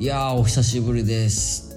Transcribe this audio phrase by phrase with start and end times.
[0.00, 1.76] いやお久しぶりです。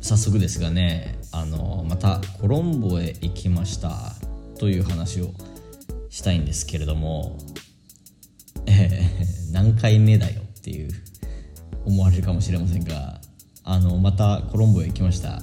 [0.00, 4.14] 早速ですがねあのまたコロンボへ行きました。
[4.60, 5.32] という話を
[6.10, 7.38] したいんですけれども
[8.66, 10.90] えー、何回目だよっていう
[11.84, 13.20] 思われるかもしれませんが
[13.64, 15.42] あのまたコロンボへ行きました。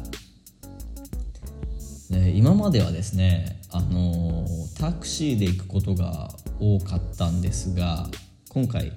[2.09, 4.45] で今まではですねあの
[4.79, 8.07] タクシーで行くことが多かったんですが
[8.47, 8.93] 今回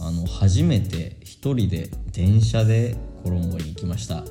[0.00, 4.24] あの初めて一人で電車でコロンボに行きました。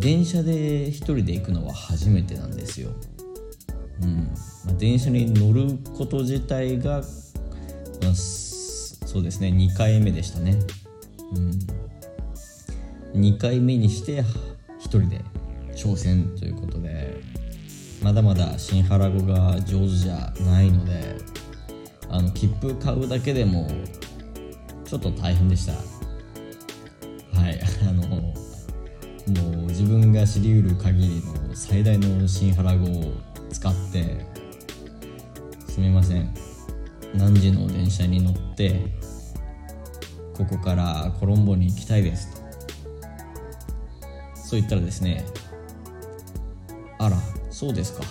[0.00, 2.90] 電車で一人で行くのは初めてなんですよ、
[4.02, 4.16] うん。
[4.66, 7.02] まあ、電車に乗ること自体が、
[8.02, 9.48] まあ、そうですね。
[9.48, 10.58] 2回目でしたね、
[13.14, 14.22] うん、2回目にして
[14.78, 15.24] 一人で
[15.74, 17.20] 挑戦ということで
[18.02, 21.16] まだまだ新原語が上手じゃないので
[22.10, 23.68] あの切符買うだけでも
[24.84, 25.72] ちょっと大変でした。
[25.72, 27.60] はい。
[27.88, 28.34] あのも
[29.64, 33.12] う自分が知りうる限りの最大の新原語を
[33.50, 34.26] 使って
[35.68, 36.32] すみません。
[37.14, 38.92] 何時の電車に乗って
[40.34, 42.34] ここからコロンボに行きたいです。
[42.34, 42.46] と
[44.34, 45.24] そう言ったらですね
[46.98, 47.16] あら
[47.50, 48.04] そうですか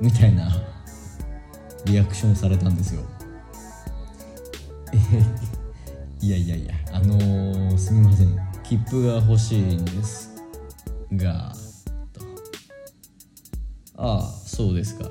[0.00, 0.50] みたいな
[1.86, 3.02] リアクションされたんですよ。
[6.20, 8.36] いやいやいやあのー、すみません。
[8.62, 10.30] 切符が欲しいんです
[11.12, 11.54] が
[12.12, 12.20] と。
[13.96, 15.08] ああそうですか。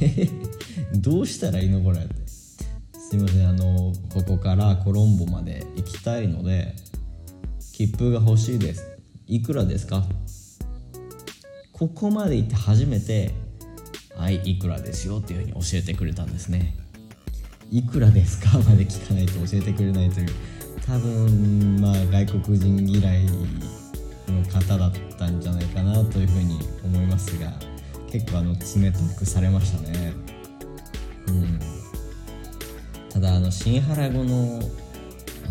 [0.00, 0.28] え
[0.98, 6.74] どうしたらいいのこれすいませんあのここからコロンボまで行きたいので
[7.72, 8.84] 切符が欲しいです。
[9.26, 10.06] いくらですか？
[11.72, 13.32] ここまで行って初めて
[14.16, 16.74] はいいくらですよっていうふうに教えてくれたんですね。
[17.70, 18.58] いくらですか？
[18.58, 20.28] まで聞かないと教えてくれないという。
[20.86, 23.26] 多分まあ外国人嫌い
[24.26, 27.52] の方だったんじゃないかなというふうに思いますが
[28.10, 30.12] 結構あの冷たくされましたね。
[31.26, 31.60] うん。
[33.10, 34.60] ただあの新原語の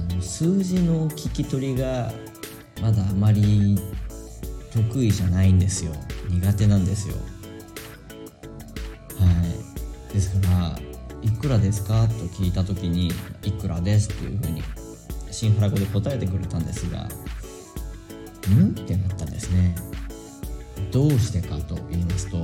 [0.09, 2.11] あの数字の聞き取りが
[2.81, 3.77] まだあまり
[4.73, 5.93] 得意じゃないんですよ。
[6.29, 7.15] 苦手なんですよ。
[7.15, 7.21] は
[10.09, 10.13] い。
[10.13, 10.79] ですから
[11.21, 12.07] いくらですか？
[12.07, 13.11] と聞いた時に
[13.43, 14.63] いくらですっていうふうに
[15.31, 17.03] 新原語で答えてくれたんですが
[18.49, 18.69] ん？
[18.69, 19.75] ってなったんですね。
[20.91, 22.41] どうしてかと言いますとあ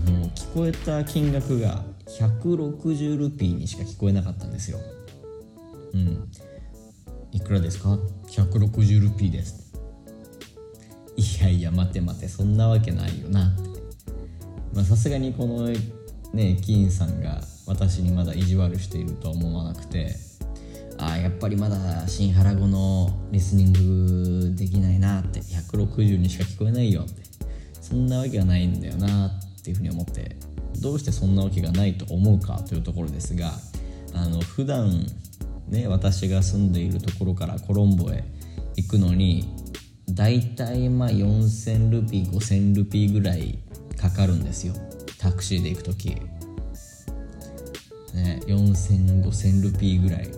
[0.00, 4.78] の聞こえた金額が160ルピーにしか聞こえなかったんですよ。
[5.94, 6.30] うん。
[7.32, 7.98] いくらですか
[8.28, 9.72] ？160ルピーです。
[11.16, 13.62] いやいや待て待てそんなわけないよなって。
[14.74, 15.70] まさすがにこの
[16.34, 20.16] ね駅員さんが私にまだ意地悪しているとは思わなくて
[20.98, 23.72] ああやっぱりまだ新原語のリスニン
[24.50, 27.22] グできないなって160にしか聞こえないよって
[27.80, 30.36] そんなわけがないんだよなっていうふうに思って
[30.80, 33.52] どうしてそんなわけがないと思うかというところですが
[34.14, 35.06] あの普段
[35.68, 38.24] ね私が住んでいるところからコロンボへ
[38.76, 39.48] 行くのに
[40.10, 43.58] だいたいまあ4000ルピー5000ルピーぐらい
[43.96, 44.74] かかるんですよ。
[45.24, 46.10] タクシーで行く時、
[48.12, 50.28] ね、40005000ルピーぐらい。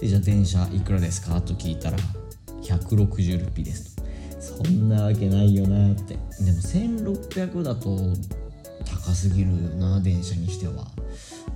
[0.00, 1.40] でじゃあ電車いくらですか？
[1.40, 1.98] と聞いたら
[2.62, 4.04] 160ルピーですと。
[4.40, 6.14] そんなわけないよなって。
[6.14, 7.98] でも1600だと
[8.84, 10.86] 高すぎるよな電車にしては。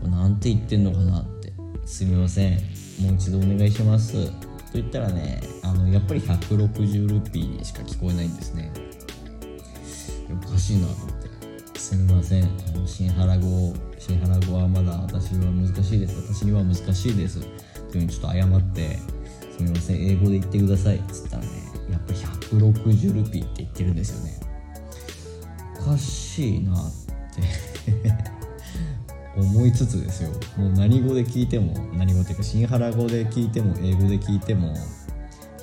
[0.03, 1.53] なんて言ってんのかなって。
[1.87, 2.55] すみません。
[3.01, 4.27] もう一度お願いします。
[4.27, 4.33] と
[4.75, 8.73] 言ったらねあのやっぱり160ルピーにしか聞こえないんですね。
[10.29, 10.95] おかしいなと。
[10.95, 11.18] 思って
[11.79, 12.49] すみません。
[12.87, 16.35] 新原語新原語はまだ私は難しいです。
[16.35, 17.41] 私には難しいです。
[17.41, 17.53] という
[17.93, 18.99] ふうにちょっと謝って
[19.57, 19.97] すみません。
[19.97, 21.49] 英語で言ってくださいっつったらね
[21.91, 24.41] やっぱ160ルピーって言ってるんですよね。
[25.81, 26.77] おかしいなっ
[27.35, 27.43] て
[29.37, 30.31] 思いつつですよ。
[30.57, 34.75] もう何語で聞いても何語っていうか新原語で聞いても英語で聞いても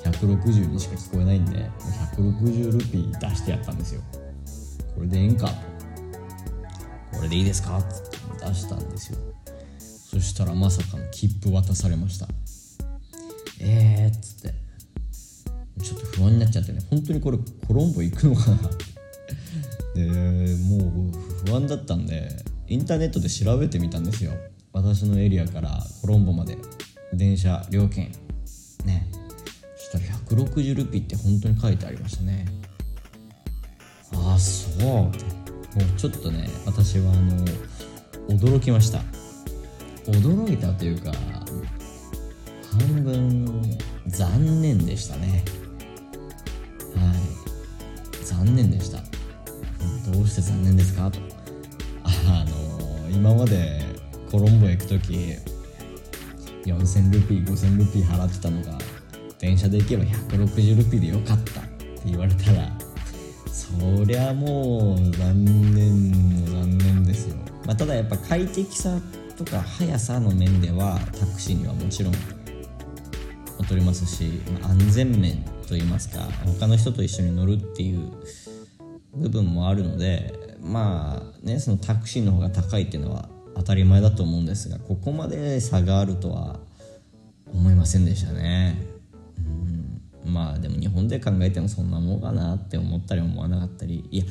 [0.02, 1.70] 160にしか聞こえないんで
[2.16, 4.00] 160ルピー出してやったんですよ。
[4.94, 5.75] これでええんかと。
[7.26, 9.18] れでいいですか?」って出したんですよ。
[9.78, 12.28] そしたらまさかの切符渡されました。
[13.60, 14.54] えーっつって。
[15.82, 16.80] ちょっと不安になっちゃってね。
[16.88, 18.56] 本当にこれコロンボ行くのかな？
[19.94, 20.06] で
[20.56, 21.12] もう
[21.46, 24.32] 不安だったんでインターネットで調べてみたんですよ。
[24.72, 26.56] 私のエリアからコロンボまで。
[27.12, 28.10] 電車料金。
[28.84, 29.08] ね。
[29.76, 32.46] そしたら160ルピーって本当に書いてありましたね。
[34.12, 34.70] ああそ
[35.02, 35.08] う。
[35.08, 35.24] って
[35.76, 37.44] もうちょっとね私はあの
[38.28, 39.02] 驚きました。
[40.06, 41.12] 驚いたというか
[42.78, 43.62] 半分
[44.06, 45.44] 残念でしたね。
[46.94, 48.24] はい。
[48.24, 48.98] 残念でした。
[50.10, 51.10] どうして残念ですか？
[51.10, 51.18] と
[52.04, 53.82] あの今まで
[54.30, 55.36] コロンボへ行く時
[56.64, 58.78] 4000ルピー5000ルピー払ってたのが
[59.38, 62.75] 電車で行けば160ルピーでよかったって言われたら
[63.66, 69.00] そりゃもう残念も残念ですよ、まあ、ただやっぱ快適さ
[69.36, 72.12] とか速さの面ではタクシーにはもちろん
[73.60, 76.20] 劣りますし、まあ、安全面といいますか
[76.60, 78.12] 他の人と一緒に乗るっていう
[79.14, 86.60] 部分もあるのでまあねそのタクシーの方が高いっていうのは当たり前だと思うんですがここまで差があるとは
[87.52, 88.95] 思いませんでしたね。
[90.26, 94.06] まあでも日本で考えてもそんなもんかなって思ったり思わなかったり。
[94.10, 94.24] いや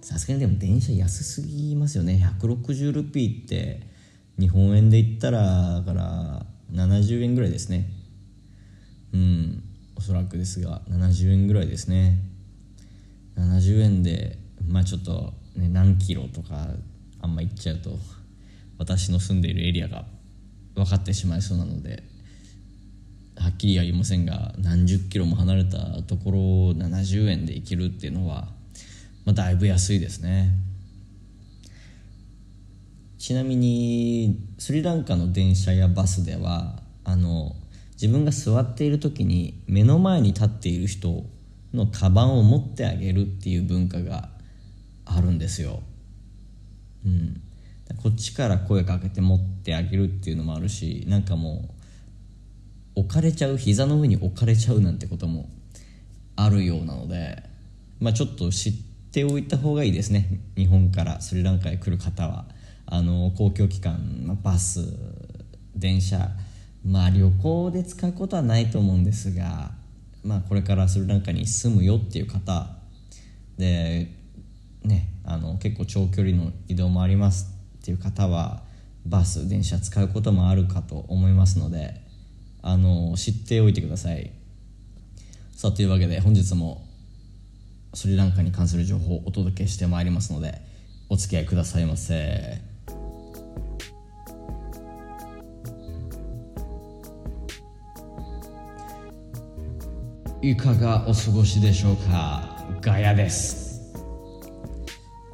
[0.00, 2.20] さすがにでも電車安すぎますよね。
[2.40, 3.82] 160ルピーって
[4.38, 7.88] 日本円で言ったらだから70円ぐらいですね。
[9.12, 9.62] うん
[9.96, 12.18] おそらくですが70円ぐらいですね。
[13.36, 14.38] 70円で
[14.68, 16.68] まあちょっと、ね、何キロとか
[17.20, 17.90] あんま行っちゃうと
[18.78, 20.04] 私の住んでいるエリアが
[20.74, 22.15] 分かってしまいそうなので。
[23.38, 28.48] はっきりは言いませんが何十キロも離れたところを70円で行けるっていうのは、
[29.24, 30.50] まあ、だいぶ安いですね
[33.18, 37.54] ちなみにスリランカの電車やバスではあの
[37.92, 41.24] 自分が座っている時に目の前に立っている人
[41.72, 44.28] のカバンを持ってあげるっていう文化が
[45.04, 45.82] あるんですよ。
[47.04, 47.40] うん、
[48.02, 51.75] こっちから声かけて持ってあげるっていうのもあるしなんかもう
[52.96, 55.48] 置かれちゃう膝の上に置かれちゃうなんてことも
[56.34, 57.42] あるようなので、
[58.00, 58.72] まあ、ちょっと知っ
[59.12, 60.40] ておいた方がいいですね。
[60.56, 62.46] 日本からスリランカへ来る方は。
[62.88, 64.80] あの公共機関の、バス
[65.74, 66.30] 電車
[66.84, 69.72] まあ旅行で使うことはないと思うんですが、
[70.22, 72.68] まあ、これからスリランカに住むよっていう方
[73.58, 74.08] で
[74.84, 78.62] ねあの結構長距離の移動もありますっていう方は
[79.04, 82.05] バス電車使うこともあるかと思いますので
[82.68, 84.32] あの知っておいてください。
[85.54, 86.84] さあというわけで本日も
[87.94, 90.60] スリランカに関する情報をお届けしてまいりますので
[91.08, 92.60] お付き合いくださいませ。
[100.42, 102.66] いかがお過ごしでしょうか？
[102.80, 103.94] ガヤです。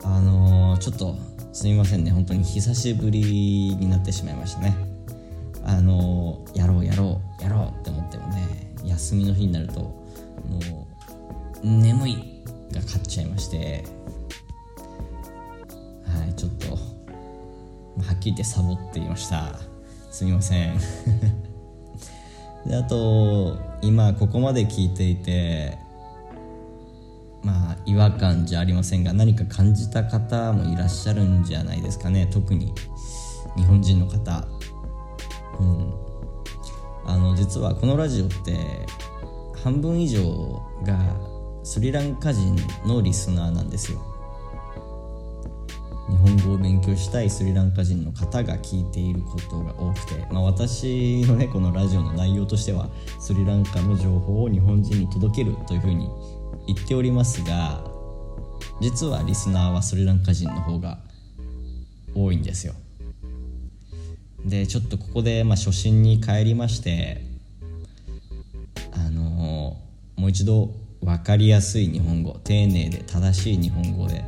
[0.05, 1.17] あのー、ちょっと
[1.55, 2.11] すみませんね。
[2.11, 3.23] 本当に久しぶり
[3.75, 4.77] になってしまいましたね。
[5.65, 7.12] あのやろうやろうやろう。
[9.03, 10.87] 休みの日になるとも
[11.65, 12.15] う眠い
[12.73, 13.85] が勝っちゃいまして
[16.07, 19.59] はいちょっとはっきり言ってサボっていました。
[20.11, 20.79] すみません。
[22.67, 25.77] であと今ここまで聞いていて
[27.43, 32.27] まあ違和感じゃありませんが何か感じた方もいらっしゃるんじゃないですかね。
[32.29, 32.73] 特に
[33.57, 34.47] 日本人の方。
[35.61, 36.12] うん。
[37.05, 38.87] あの実はこのラジオって
[39.63, 40.99] 半分以上が
[41.65, 44.01] スリランカ人のリスナーなんですよ。
[46.09, 52.89] 日本語を勉強したいスリランカ人の方が聞いていることが多くて、まあ、私のねこのラジオの内容としては
[53.21, 56.09] スリランカの情報を日本人に届けるというふうに
[56.67, 57.85] 言っておりますが
[58.81, 60.99] 実はリスナーはスリランカ人の方が
[62.15, 62.75] 多いんですよ。
[64.45, 67.23] でちょっとここで、まあ、初心に帰りまして
[68.93, 70.71] あのー、もう一度
[71.01, 74.25] 分かりやすい日本語丁寧で正しい日本語で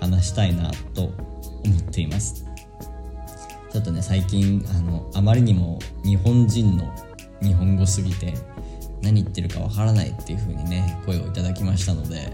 [0.00, 1.02] 話したいなと
[1.64, 2.44] 思っています。
[3.72, 6.94] ちょっとね最近あのあまりにも日本人の
[7.42, 8.32] 日本語すぎて
[9.02, 12.32] 何言ってるかわからないっていう風にね声をいただきましたので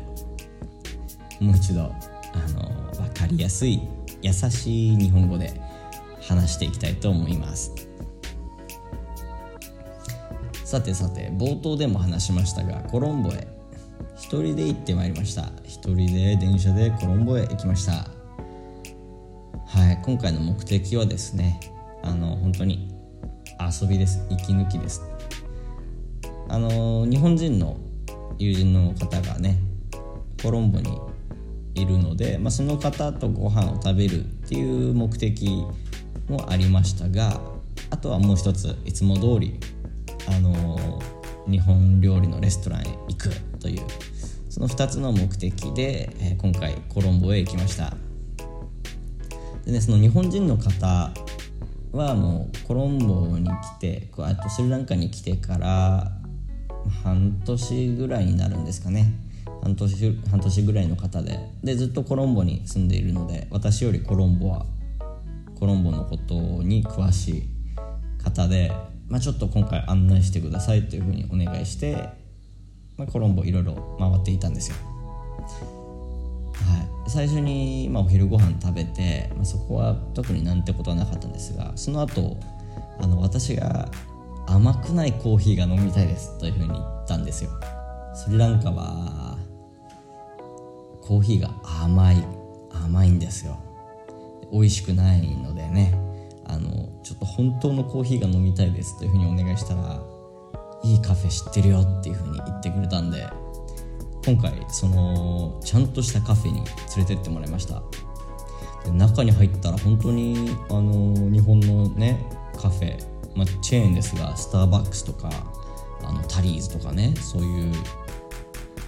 [1.41, 1.89] もう一度あ
[2.53, 3.81] の分かりやすい
[4.23, 5.61] 優しい日本語で
[6.23, 7.73] 話していきたいと思います。
[10.65, 13.47] さてさて冒頭でも話しましたがコロンボへ。
[14.17, 15.51] 一人で行ってまいりました。
[15.65, 17.93] 一人で電車でコロンボへ行きました。
[19.67, 21.61] はい今回の目的はですね
[22.03, 22.95] あの本当に
[23.61, 24.25] 遊びです。
[24.31, 25.03] 息抜きです。
[26.49, 27.77] あの日本人の
[28.39, 29.59] 友人の方がね
[30.43, 30.99] コロンボに
[31.75, 35.65] いるので、まあ、その方とご飯を食べるっていう目的
[36.29, 37.41] もありましたが
[37.91, 39.59] あとはもう一ついつも通り
[40.29, 41.01] あの
[41.49, 43.83] 日本料理のレストランへ行くという
[44.49, 47.95] その2つの目的で、え、今回コロンボへ行きました。
[49.65, 51.11] でねその日本人の方
[51.93, 56.13] はもうコロンボに来てあとスリランカに来てから
[57.03, 59.15] 半年ぐらいになるんですかね。
[59.63, 61.39] 半年半年ぐらいの方で。
[61.65, 64.67] でずっとコロンボに住んでいるので私よりコロンボは
[65.63, 67.45] コロンボのことに詳しい
[68.21, 68.73] 方で、
[69.09, 72.09] まあ、ちょっと今回案内してくださいというふうにお願いして、
[72.97, 74.77] まあ、コロンボいろいろ回っていたんですよ。
[76.55, 82.37] はい、最初に、まあ、お昼ご飯食べて、まあ、そこは特になんてことはなかったんですがその後
[82.99, 83.89] あの私が
[84.49, 87.51] 甘くないコーヒーが飲みたいですというふうに言ったんですよ。
[88.17, 89.39] スリランカは
[91.03, 92.25] コーヒーが甘い
[92.73, 93.72] 甘いんですよ。
[94.53, 95.95] 美味しくないのでね
[96.45, 96.71] あの
[97.03, 100.03] ちょっと本当のコーヒーが飲みたいですというふうにお願いしたら
[100.85, 103.27] いいカフェ知ってるよっていうふうに言ってくれたんで
[104.25, 106.67] 今回そのちゃんとしたカフェに連
[106.99, 107.83] れてってもらいました。
[108.91, 112.27] 中に入ったら本当にあの日本のね
[112.61, 112.99] カフェ、
[113.37, 115.31] まあ、チェーンですがスターバックスとか
[116.03, 117.75] あのタリーズとかねそういう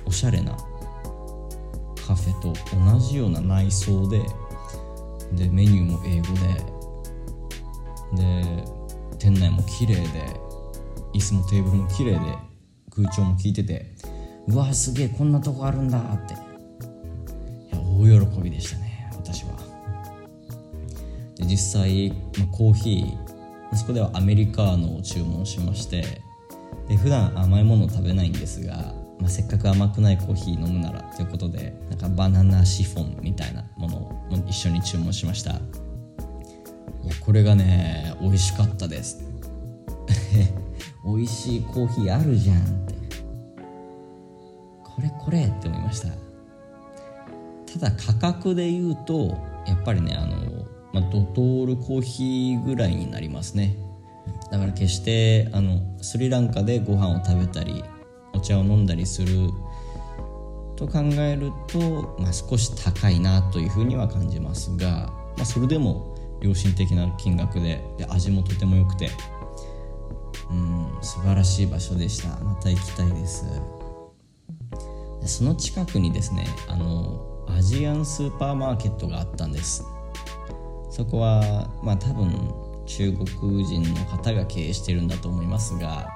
[0.04, 0.56] おしゃれな
[2.06, 2.52] カフェと
[2.92, 4.20] 同じような内装で
[5.34, 6.74] でメニューも英語で。
[8.16, 8.64] で
[9.18, 10.02] 店内も綺麗で
[11.14, 12.18] 椅子もテーブルも綺麗で
[12.90, 13.94] 空調も効いてて。
[14.46, 16.34] うわすげえこんなとこあるんだって。
[16.34, 16.36] い
[17.70, 19.56] や大喜びでしたね私は。
[21.36, 26.22] で実際、ま、コーヒーそこではアメリカーノを注文しまして。
[26.88, 35.52] で普段甘いものを食べないんですが、まあ、せっかく甘くないコーヒー飲むならということでなんかバナナシフォンみたいなものも一緒に注文しました。
[35.52, 35.54] い
[37.08, 39.22] やこれがね美味しかったです。
[41.04, 42.94] 美味しいコーヒーあるじゃんって。
[44.82, 46.08] これこれって思いました。
[47.78, 50.36] ただ価格で言うとやっぱりねあの、
[50.92, 53.76] まあ、ドトールコーヒーぐらいになりますね。
[54.50, 57.82] だから決してあのスリランカでご飯を食べたり
[58.34, 59.50] お茶を飲んだりする
[60.76, 69.10] と考えると、まあ、少し高いなというふうには感じますが、まあ、それでも良心的な金額でで味もとても良くて
[70.50, 72.38] うん素晴らしい場所でした。
[72.40, 73.44] また行きたいです。
[75.26, 79.84] その近くにですねあのアジアンスーパーマーケットがあったんです。
[80.90, 82.30] そこはまあ多分
[82.86, 86.08] 中国人の方が経営してるんだと思いますが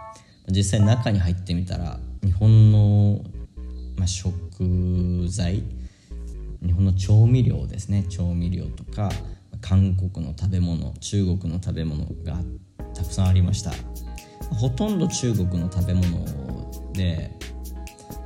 [0.49, 3.25] 実際中に入ってみたら日本の、
[3.97, 5.63] まあ、食材
[6.65, 8.05] 日本の調味料ですね。
[8.09, 9.11] 調味料とか
[9.61, 12.39] 韓国の食べ物中国の食べ物が
[12.95, 13.73] たくさんありました。
[14.55, 17.31] ほとんど中国の食べ物で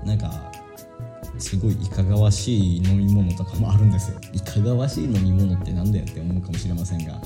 [0.04, 0.52] なんか
[1.38, 4.18] すごいいかがわしい飲み物とかもあるんですよ。
[4.32, 7.20] いかがわしい飲み物ってなんだよって思うかもしれませんが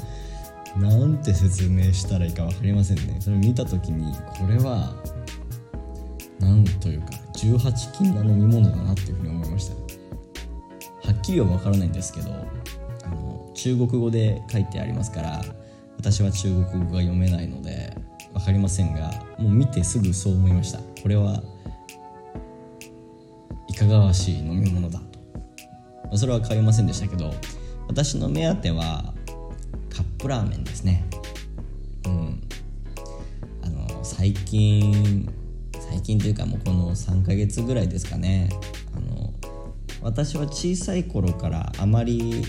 [0.76, 3.18] なんて説明したらいいか分かりませんね。
[3.20, 4.94] それ見た時にこれは
[6.40, 12.30] なんというか18禁な飲み物だなっていうふうに思いましたはっきりは分からないんですけど
[13.04, 15.42] あの中国語で書いてありますから
[15.98, 17.96] 私は中国語が読めないので
[18.36, 20.78] 分かりませんがもう見てすぐそう思いました。
[21.02, 21.42] これは
[23.68, 25.00] いかがわしい飲み物だ
[26.10, 26.16] と。
[26.16, 27.34] それは買いませんでしたけど
[27.88, 29.14] 私の目当ては
[29.90, 31.04] カップラーメンですね。
[32.04, 32.42] うん。
[33.62, 35.28] あの最近
[35.88, 38.48] 最近というかもうこの3ヶ月ぐらいですかね。
[38.94, 39.32] あの
[40.02, 42.44] 私は小さい頃からあまり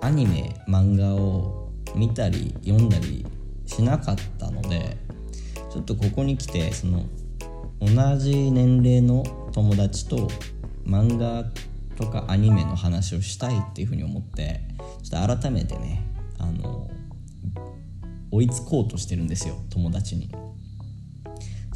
[0.00, 3.26] アニメ漫画を見たり読んだり
[3.66, 4.96] しなかったので
[5.72, 7.04] ちょっとここに来てその
[7.80, 10.28] 同じ年齢の友達と
[10.86, 11.44] 漫画
[11.96, 14.60] とかアニメの話をしたいっていうふうに思って
[15.02, 16.02] ちょっと改めてね
[16.38, 16.88] あの
[18.30, 20.45] 追いつこうとしてるんですよ友達に。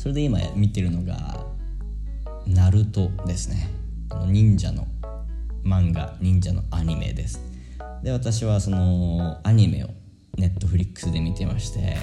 [0.01, 1.45] それで今見てるのが
[2.49, 3.69] 「ナルトですね。
[4.09, 4.87] あの忍者の
[5.63, 7.39] 漫画忍者のアニメです。
[8.03, 9.91] で私はそのアニメを
[10.39, 11.99] ネットフリックスで見てまして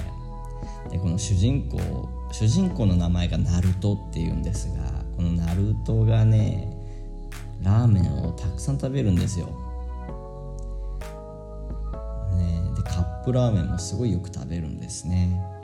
[0.92, 4.76] でこの主人公主人公の名前がナルトっていうんですが
[5.16, 6.72] このナルトがね
[7.64, 9.46] ラーメンをたくさん食べるんですよ、
[12.36, 15.57] ね、でカップラーメンもすごいよく食べるんですね。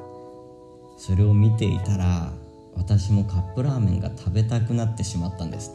[1.07, 2.33] それを見ていたら
[2.75, 5.71] 私もカップラーメンが食べたくなってしまったんです。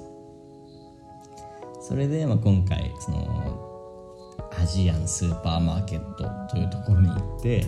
[1.82, 4.10] それで、まあ、今回その
[4.60, 7.64] アジアンスーパーマーケットというところに行って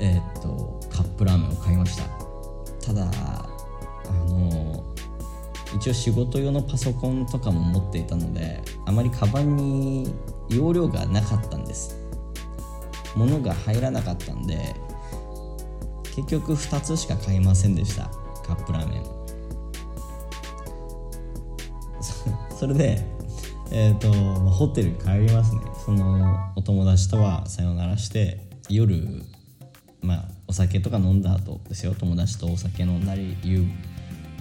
[0.00, 2.04] えー、っとカップラーメンを買いました。
[2.86, 3.46] ただあ
[4.30, 4.84] の
[5.76, 10.14] 一応仕事用のパソコンとかも持っていたのであまりカバンに
[10.48, 11.94] 容量がなかったんです。
[13.14, 14.74] ものが入らなかったんで
[16.14, 18.08] 結局2つしか買いませんでした。
[18.46, 19.04] カップラーメン。
[22.56, 23.04] それで
[23.70, 24.12] えっ、ー、と、
[24.50, 25.60] ホテル帰りますね。
[25.84, 29.22] そのお友達とはさよならして夜
[30.00, 31.94] まあお酒とか飲んだ後ですよ。
[31.94, 33.66] 友達とお酒飲んだり夕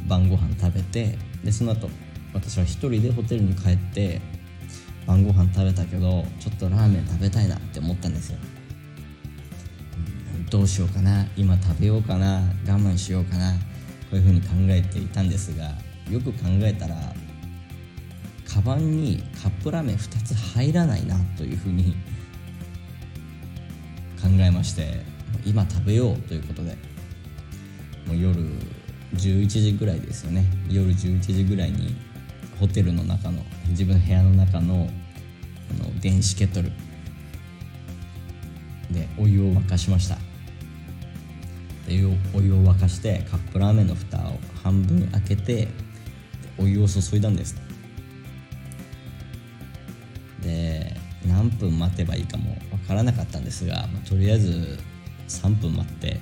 [0.07, 1.89] 晩ご飯食べてでその後
[2.33, 4.21] 私は一人でホテルに帰って
[5.07, 8.37] 晩ご飯食べたけどちょっとラーメン食べたいなって思ったんですよ。
[10.53, 13.57] どうしようかな今食べようかな我慢しようかなこ
[14.13, 15.65] ういうふうに考えていたんですが
[16.11, 16.95] よく考えたら
[18.47, 21.95] カバンにカップラーメン2つ入らないなというふうに
[24.21, 25.01] 考えまして
[25.43, 26.93] 今食べようということで。
[28.07, 28.39] もう夜
[29.15, 30.45] 11時ぐらいですよね。
[30.69, 31.95] 夜11時ぐらいに
[32.59, 34.89] ホテルの中の自分の部屋の中の
[35.71, 36.71] あの電子ケトル
[38.91, 40.17] でお湯を沸かしました。
[41.87, 42.05] お湯
[42.53, 45.67] を沸かしてカップラーメンの蓋を半分開けて
[46.57, 47.55] お湯を注いだんです
[50.41, 50.95] で
[51.27, 54.77] 何分待てばいいかもわからなかったんですが、まあ、とりあえず
[55.27, 56.19] 3分待って。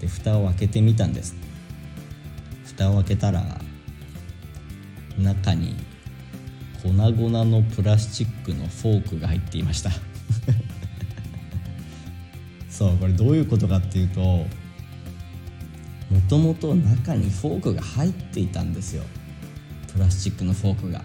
[0.00, 1.34] で蓋を開けてみたんです。
[2.64, 3.60] 蓋を開けたら
[5.18, 5.74] 中に
[6.82, 9.90] 粉々のプラスチックのフォークが入っていました。
[12.80, 14.46] そうこれどういうことかっていうとも
[16.30, 19.02] ともと中にフォークが入っていたんですよ。
[19.92, 21.04] プラスチックのフォークが。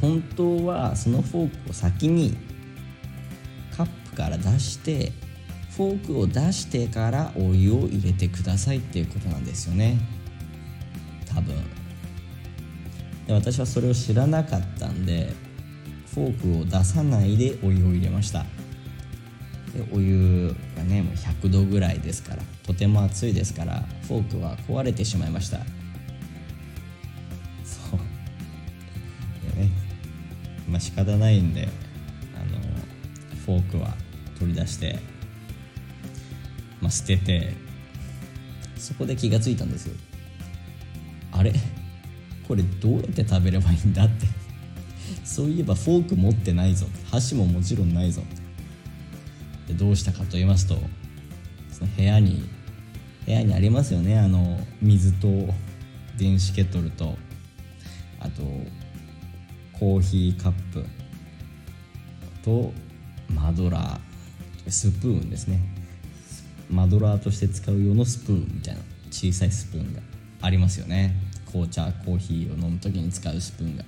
[0.00, 2.36] 本当はそのフォークを先に
[3.76, 5.10] カップから出して
[5.70, 9.98] フォークを出してからお湯を入れてくださいっていうことなんですよね。
[11.26, 11.56] 多分。
[13.26, 15.32] で私はそれを知らなかったんで
[16.14, 18.46] フォークを出さないでお湯を入れました。
[19.74, 25.58] でお湯がねもう100度ぐらいですからとても熱いですからフォークは壊れてしまいました。
[27.64, 27.98] そう。
[29.56, 29.70] でね
[30.68, 31.68] まあ仕方ないんで
[32.36, 32.60] あの
[33.44, 33.94] フォークは
[34.38, 34.98] 取り出して
[36.80, 37.54] まあ、捨てて
[38.76, 39.94] そこで気がついたんですよ。
[41.32, 41.54] あれ？
[42.46, 44.26] これどうやって食べればいいんだって。
[45.24, 46.86] そういえばフォーク持ってないぞ。
[47.10, 48.20] 箸ももちろんないぞ。
[48.20, 48.42] って
[49.66, 50.76] でどうしたかと言いますと
[51.70, 52.48] その部屋に
[53.26, 54.18] 部屋にありますよね。
[54.18, 55.28] あの水と
[56.18, 57.16] 電子ケトルと
[58.20, 58.42] あと
[59.72, 60.84] コーヒーカップ
[62.42, 62.72] と
[63.28, 65.60] マドラースプーンですね。
[66.70, 70.00] マドラーとして使う用のスプーンみたいな小さいスプーンが
[70.42, 71.14] ありますよね。
[71.46, 73.84] 紅茶コーヒーを飲む時に使うスプーンが。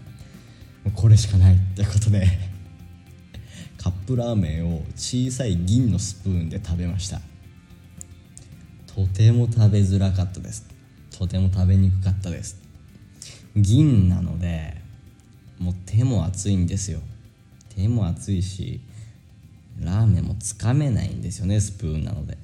[0.94, 2.55] これしかないってことで。
[3.87, 7.20] カップラーメンを小さい銀のスプーンで食べました。
[8.92, 10.66] とても食べづらかったです。
[11.16, 12.61] とても食べにくかったです。
[13.55, 14.83] 銀なので
[15.61, 16.99] もう手も熱いんですよ。
[17.77, 18.81] 手も熱いし
[19.79, 22.37] ラーメンもつかめないんですよねスプーンなので。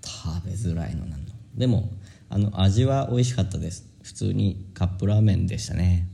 [0.00, 1.26] 食べづらいのなんの。
[1.56, 1.90] でも
[2.28, 3.84] あの味は美味しかったです。
[4.04, 6.06] 普通にカップラーメンでしたね、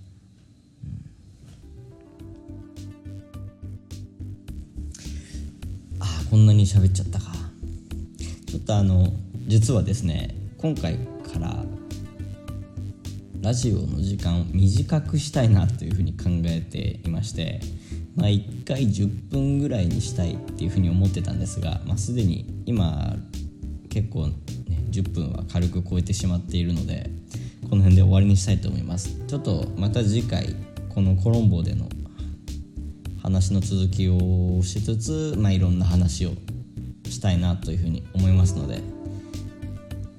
[6.32, 7.26] こんなに喋っちゃったか。
[8.46, 9.06] ちょっとあの
[9.48, 10.96] 実はですね今回
[11.30, 11.62] から
[13.42, 17.60] ラジオの時間を短くしたいなというふうに考えていまして
[18.16, 23.14] まあ1回10分ぐらいにしたいっていうふうに思ってたんですが、まあ、すでに今
[23.90, 24.34] 結構、ね、
[24.90, 27.10] 10分は軽く超えてしまっているので
[27.68, 29.20] この辺で終わりにしたいと思います。
[29.26, 30.56] ちょっとまた次回
[30.88, 31.90] このコロンボでの
[33.22, 36.32] 話の続きをしつつ、まあ、いろんな話を
[37.08, 38.80] したいなというふうに思いますので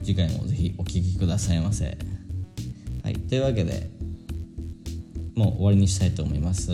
[0.04, 1.98] 次回もぜひお聴きくださいませ。
[3.04, 3.90] はい、というわけで
[5.36, 6.72] もう終わりにしたいと思います。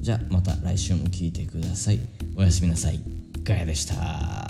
[0.00, 2.00] じゃあまた来週も聴いてください。
[2.36, 3.00] おやすみなさい。
[3.42, 4.43] ガヤでした。